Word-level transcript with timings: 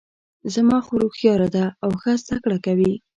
زما 0.53 0.77
خور 0.85 1.01
هوښیاره 1.05 1.47
ده 1.55 1.65
او 1.83 1.91
ښه 2.01 2.11
زده 2.23 2.35
کړه 2.43 2.57
کوي 2.65 2.93